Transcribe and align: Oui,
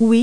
Oui, 0.00 0.22